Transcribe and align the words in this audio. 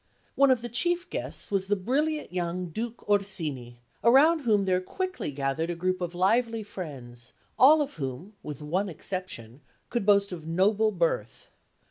One 0.33 0.49
of 0.49 0.63
the 0.63 0.67
chief 0.69 1.07
guests 1.11 1.51
was 1.51 1.67
the 1.67 1.75
brilliant 1.75 2.33
young 2.33 2.69
Duke 2.69 3.07
Orsini, 3.07 3.81
around 4.03 4.39
whom 4.39 4.65
there 4.65 4.81
quickly 4.81 5.29
gathered 5.31 5.69
a 5.69 5.75
group 5.75 6.01
of 6.01 6.15
lively 6.15 6.63
friends, 6.63 7.33
all 7.59 7.83
of 7.83 7.97
whom, 7.97 8.33
with 8.41 8.63
one 8.63 8.89
exception, 8.89 9.61
could 9.91 10.03
boast 10.03 10.31
of 10.31 10.47
noble 10.47 10.91
birth. 10.91 11.51